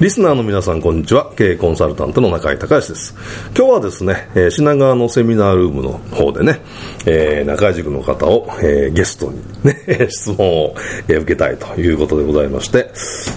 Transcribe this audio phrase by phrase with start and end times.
[0.00, 1.30] リスナーの皆さん、こんにちは。
[1.36, 3.14] 経営コンサルタントの中井隆義です。
[3.54, 6.60] 今日はですね、えー、品川のセミナールームの方でね、
[7.04, 9.76] えー、中井塾の方を、えー、ゲストにね、
[10.08, 10.74] 質問を、
[11.06, 12.90] えー、受けたいということでございまして、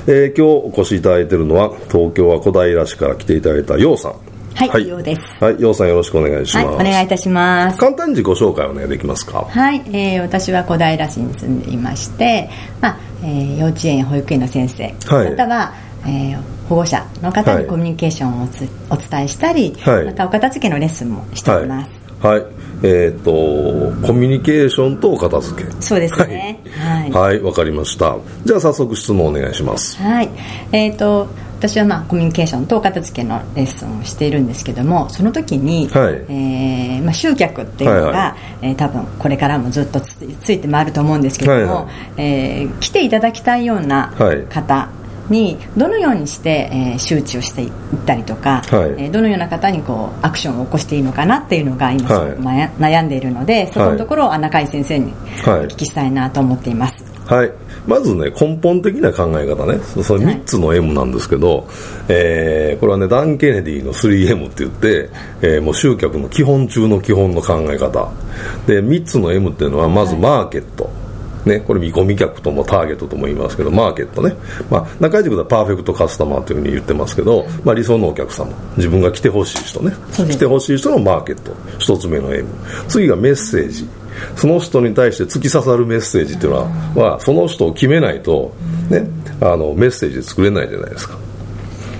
[0.08, 4.14] えー、今日お越しいただいているのは、東京は小平市から来ていただいたようさん。
[4.56, 5.22] はい、はい、ようです。
[5.42, 6.66] はい、ようさんよろしくお願いします。
[6.68, 7.78] はい、お願いいたします。
[7.78, 9.46] 簡単に自己紹介お願いできますか？
[9.50, 15.74] はい、えー、私は小平市に住んでいまして、まあ、えー、幼稚園や保育園の先生、はい、または、
[16.06, 18.48] えー、保護者の方にコミュニケーションを
[18.90, 22.02] お伝えしたり、はい、またお片付けのレッスンもしています。
[22.22, 22.52] はい、はい。
[22.84, 25.72] えっ、ー、とコミュニケーションとお片付け。
[25.82, 26.60] そうですね。
[26.78, 27.12] はい。
[27.12, 28.18] わ、はい、かりました。
[28.46, 29.98] じゃあ早速質問お願いします。
[30.02, 30.30] はい。
[30.72, 31.28] えっ、ー、と
[31.64, 44.14] 私はまあコミュニケーションとお片付けのレッスンをしているんですけどもその時に、はい、えー、まあ、集客っていうのが、はいはい、えー、多分これからもずっとつついて回ると思うんですけども、はいはい、えー、来ていただきたいような
[44.50, 47.72] 方、はいにどのようにして、えー、周知をしていっ
[48.06, 52.38] たりとか、はい、えー、どのような方にこうアクションを起こしていいのかなっていうのが今はい、
[52.80, 55.14] 悩んでいるのでそこのところを中井先生にお
[55.46, 57.04] 聞きしたいなと思っています。
[57.26, 57.52] はい、
[57.88, 59.80] まずね根本的な考え方ね。
[60.04, 61.68] その3つの M なんですけど、はい、
[62.10, 65.10] えー、これはねダン・ケネディの 3M って言って、
[65.42, 68.12] えー、もう集客の基本中の基本の考え方。
[68.68, 71.03] で3つの M っていうのはまずマーケット、はい
[71.46, 74.36] ね、これ見込み客ともターゲットとも言いますけどマーケットね、
[74.70, 79.94] まあ、中井塾ではパーフェクトカスタマーというふうに言ってますけど、まあ、理想のお客様自分が来てほしい人ね。
[80.14, 82.48] 来てほしい人のマーケット一つ目の M
[82.88, 83.88] 次がメッセージ。
[84.36, 88.54] その人に対して突き刺さるメッセージっていうのは、まあ、その人を決めないと、
[88.90, 89.08] ね、
[89.42, 91.18] あのメッセージ作れないじゃないですか。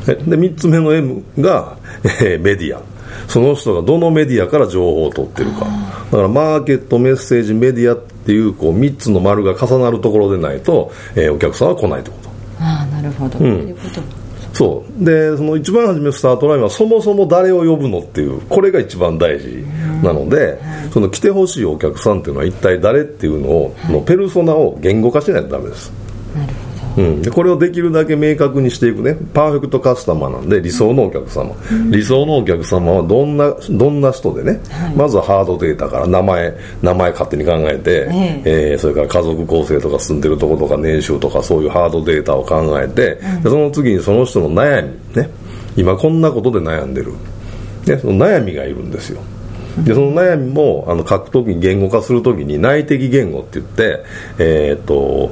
[0.06, 2.82] で3つ目の M が、えー、メディア。
[3.28, 5.62] その人がどのメディアから情報を取ってるか。
[5.62, 12.30] だからマーケットメッセージメディアっていうこう3つの丸が重なるところでないと、えー、お客さんは来ないってこと。
[12.62, 13.76] ああなるほど、うん、
[14.54, 15.04] そう。
[15.04, 19.66] でその一番初めスタートラインはそもそも誰を呼ぶのっていうこれが一番大事
[20.02, 20.58] なので、
[20.94, 25.92] その来てほしいお客さんっていうのは一体誰っていうのを、のペルソナを言語化しないとダメです
[26.98, 29.16] うん、でこれをできるだけ明確にしていくね。
[29.34, 38.76] パーフェクトカスタマーなんで理想のお客様、うん、理想のお客様はどんなどんな人でね、はい、まずはハードデータから名前名前勝手に考えて、ええ。
[38.76, 45.30] ー、それから家族構成とか住んでるところとか年収とかそういうハードデータを考えて、うん、でその次にその人の悩みね。
[45.76, 47.14] 今こんなことで悩んでる、
[47.88, 49.22] ね、その悩みがいるんですよ。
[49.84, 54.04] でその悩みもあの書くときに言語化するときに内的言語って言って、
[54.38, 55.32] えー、っと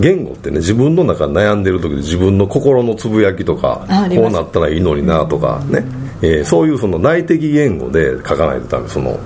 [0.00, 5.84] 言語ってね自分の中悩んでる時で自分の心のつぶやきとかこうなったらいいのになとかね、
[6.22, 8.88] えー、そういうその内的言語で書かないとダメ。
[8.88, 9.18] その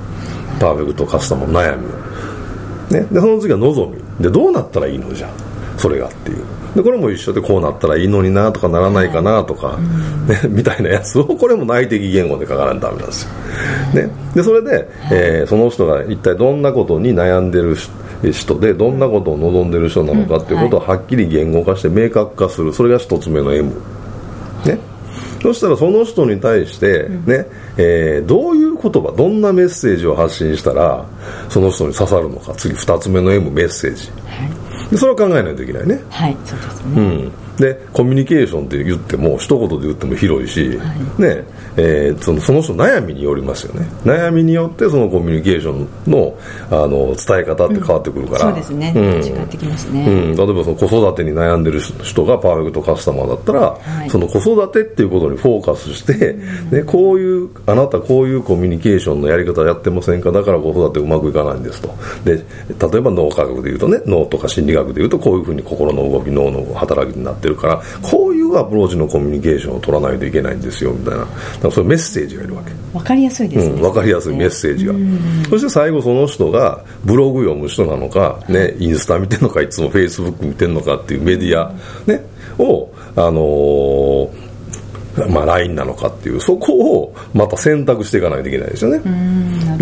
[0.61, 4.03] パーフェクトカスタマーの悩みを、ね、でその次は望み。
[4.21, 5.29] でどうなったらいいのじゃ
[5.77, 6.45] それがっていう。
[6.75, 9.79] でこれも一緒でこうなったらいいのになとかならないかなとか、
[10.27, 13.29] ね、 みたいなやつをこれも内的言語で書かないとダメなんです
[13.95, 17.93] よ、ね、でそれで、えー、その人が一体どんなことに悩んでる人
[18.33, 22.73] 人でどんなことを望んでる人なのかっていうことをはっきり言語化して明確化する。
[22.73, 23.71] それが一つ目の M
[24.65, 24.79] ね。
[25.43, 27.47] そしたらその人に対してね、
[27.77, 31.05] えー、どういう言葉どんなメッセージを発信したら
[31.51, 32.55] その人に刺さるのか。
[32.55, 34.64] 次2つ目の M メッセージ、はい、
[34.99, 36.03] それを考えないといけないね。
[36.11, 40.85] はいそうですね、うんでコミュニケーションって言っても一言で言っても広いし、は
[41.19, 41.45] い、ね
[41.77, 43.87] えー、そのその人悩みによりますよね。
[44.05, 46.37] 悩みによってそのコミュニケーションの
[46.71, 56.35] あの伝え方って変わってくるから、うん、そうですね、うん、違ってきますね、うん、例えばその子育てに悩んでる人がパーフェクトカスタマーだったら、はい、その子育てっていうことにフォーカスして、
[56.71, 60.31] ね、こういうあなたこういうコミュニケーションのやり方やってませんか？
[60.31, 61.89] だから子育てうまくいかないんですと。
[62.25, 71.21] で例えば脳科学でいうとね脳とか心理学でいうとこういうふうに心の動き脳の働きになってるからこういうアプローチのコミュニケーションを取らないといけないんですよみたいな。
[71.21, 71.33] だか
[71.65, 72.73] らそれメッセージがいるわけ。
[72.93, 74.95] 分かりやすいですね、うん、分かりやすいメッセージが。
[75.51, 81.73] そして最後その人がブログ読む人なのか、ね、インスタ見てるのかいつもフェイスブック見てるのかっていうメディア、
[82.07, 82.25] ね、
[82.59, 84.45] を、あのー
[85.29, 89.01] まあ、ラインなのかっていうそこをまた選択していかないといけないですよね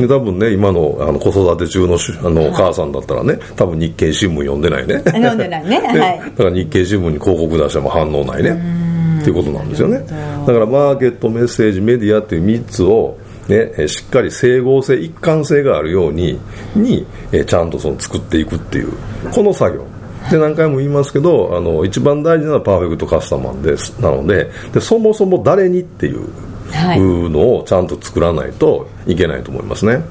[0.02, 4.98] で多分ね今のあの子育て中のあのお母さんだったらね多分日経新聞読んでないね。
[5.04, 8.82] 読んでないね、 はい、だから日経新聞に広告出しても反応ないね。
[9.20, 10.04] っていうことなんですよね。
[10.46, 13.16] だからマーケットメッセージメディアっていう3つを
[13.48, 16.38] ね、しっかり整合性一貫性があるように
[16.74, 17.06] に
[17.46, 18.92] ちゃんとその作っていくっていう
[19.32, 19.84] この作業。
[20.30, 23.98] で何回も言いますけどあの一番大事なのはパーフェクトカスタマーです。
[24.00, 30.02] なのででそもそも誰にっていうのをちゃんと作らないといけないと思いますね。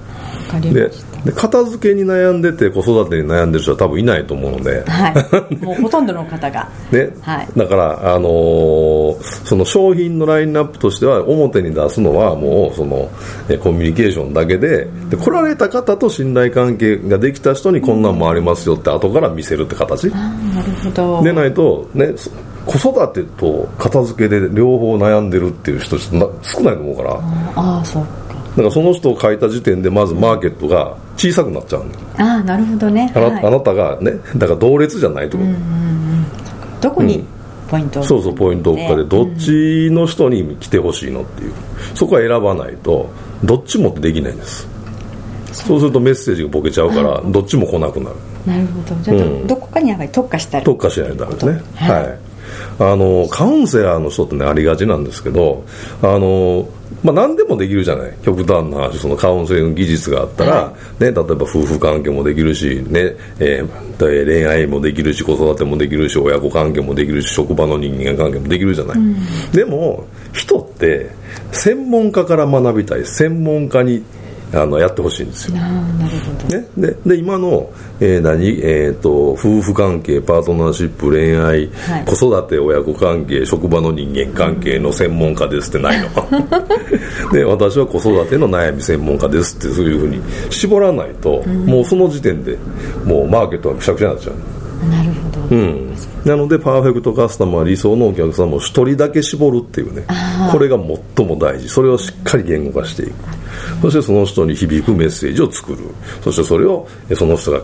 [0.61, 0.91] で
[1.25, 5.09] で片付けに悩んでて子育てに悩んでる人は多分いないと思うので、は
[5.51, 7.09] い、 もうほとんどの方が、ね。
[7.21, 9.15] はい、だから、あのー、
[9.45, 13.07] その商品のラインナップとしては表に出すのはもうその
[13.49, 20.05] えコミュニケーションだけでで来られた方と信頼関係ができた人にこんなんもありますよって後から見せるって形。
[20.05, 20.33] な
[20.65, 21.23] るほど。
[21.23, 22.15] でないと、ね、
[22.65, 26.09] 子育てと片付けで両方悩んでるっていう人少
[26.61, 27.11] ないと思うから。
[27.55, 28.05] ああそう
[28.51, 31.85] だからその人を書いた時点でまずマーケットが小さくなっちゃう
[32.17, 33.11] ああなるほどね。
[33.15, 37.23] あなはい、あなたがねだから同列じゃないってこと、うんうんうん、どこに
[37.69, 41.53] ポイント、うん、そうそうポイント置くかで、どっちの人に来てほしいのっていう。
[41.95, 43.09] そこは選ばないと
[43.43, 44.67] どっちもできないんです。
[45.53, 48.15] そうするとメッセージがボケちゃうからどっちも来なくなる。
[48.45, 49.01] なるほど。
[49.01, 52.19] じゃあ、うん、どこかにやはり特化したい特化しないとダメですねはい、はい、
[52.81, 55.63] あのカウンセラーの人ってねありがちなんですけど
[56.01, 56.67] あの
[57.03, 58.13] まあ、何でもできるじゃない。
[58.21, 69.15] 極端な話そのカウンセリング技術があったら、はい、ね、例えば夫婦関係もできるし、ねえー、恋愛もできるし子育てもできるし親子関係もできるし職場の人間関係もできるじゃない、うん、
[69.51, 71.09] でも人って
[71.51, 73.05] 専門家から学びたい。
[73.05, 74.03] 専門家に
[74.53, 75.57] あのやってほしいんですよ。
[75.57, 75.75] なる
[76.19, 76.57] ほど。
[76.57, 77.69] ね、でで今の、
[77.99, 78.59] えー何？
[78.61, 86.09] えーと、夫婦関係パートナーシップ恋愛、はい、子育て親子関係職場の人間関係の専門家ですってないの？
[87.31, 92.57] で私は子育ての悩み専門家ですってそういうふうに絞らないと、うん、もうその時点で
[93.05, 94.35] もうマーケットはくしゃくしゃになっちゃう
[95.51, 95.95] うん。
[96.25, 100.05] なのでパーフェクトカスタマー理想のお客さんも1人だけ絞るっていうね。
[100.51, 100.77] これが
[101.15, 101.69] 最も大事。
[101.69, 103.13] それをしっかり言語化していく。
[103.81, 105.79] そしてその人に響くメッセージを作る。
[106.23, 107.61] そしてそれをその人が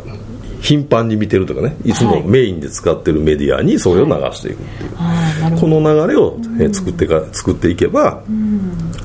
[0.61, 1.77] 頻繁に見てるとかね。
[1.85, 6.37] いつもメインで使ってるメディアにそれを流していくっていう、はい、この流れを
[6.73, 8.31] 作ってか作っていけばう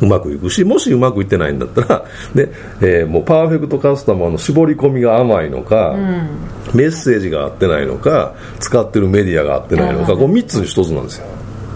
[0.06, 2.04] まくいくしもしうまくいってないんだったら
[2.34, 2.50] で、
[2.81, 6.28] えー、もうパーフェクトカスタマーの絞り込みが甘いのか、うん、
[6.75, 11.26] メッセージが合ってないのか使ってるメディアが合ってないのかこの3つに1つなんですよ。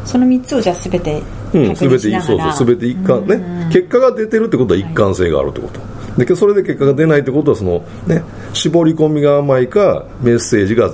[0.04, 1.20] その3つをじゃあ全て
[1.52, 3.68] うん、全てそうそう全て一貫ね。
[3.72, 5.68] 結果が出てるってことは一貫性があるってこ
[6.16, 8.22] と、でそれで結果が出ないってことはその、ね、
[8.52, 10.90] 絞り込みが甘いかメッセージが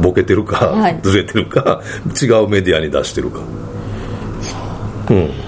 [0.00, 1.80] ボケてるか、はい、ずれてるか
[2.20, 3.40] 違うメディアに出してるか。
[5.10, 5.45] うん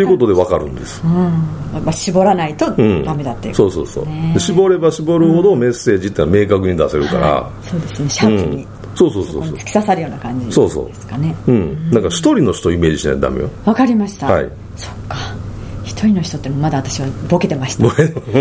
[0.00, 1.12] ということで分かるんです、うん。
[1.12, 2.64] まあ、絞らないと
[3.04, 4.40] ダメだっていう、そうそうそう。
[4.40, 8.08] 絞れば絞るほどメッセージってのは明確に出せるから、はい、そうですね。
[8.08, 9.54] シャープに、そうそうそうそう。
[9.56, 11.36] 突き刺さるような感じですかね。
[11.46, 11.90] うん。
[11.90, 13.50] なんか一人の人イメージしないとダメよ。
[13.66, 14.26] わかりました。
[14.26, 14.50] はい。
[14.76, 15.16] そっか。
[15.84, 17.84] 一人の人ってまだ私はボケてました。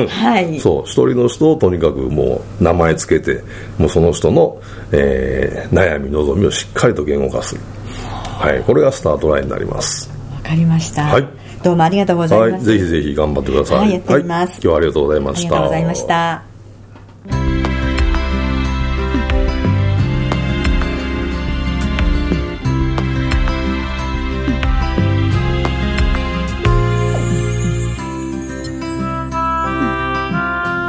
[0.08, 0.60] はい。
[0.62, 0.84] そう。
[0.86, 3.44] 一人の人をとにかくもう名前つけて
[3.78, 4.56] もうその人の、
[4.94, 7.62] えー、悩み望みをしっかりと言語化する。
[8.40, 8.64] はい。
[8.66, 10.10] これがスタートラインになります。
[10.10, 10.19] わ
[10.50, 11.04] かりました。
[11.04, 11.28] はい。
[11.64, 13.78] どうもありがとうございます、はい、ぜひぜひ頑張ってください。
[13.80, 15.48] はいやってみます、はい、今日はありがとうございました。
[15.48, 16.44] ありがとうございました。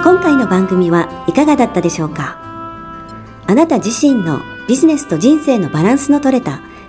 [0.03, 2.39] 今回の番組はいかがだったでしょうか。
[3.47, 6.61] あなた自身のビジネスと人生のバランスの取れた